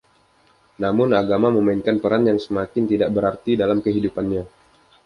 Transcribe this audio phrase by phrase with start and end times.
[0.83, 4.43] Namun, agama memainkan peran yang semakin tidak berarti dalam kehidupannya.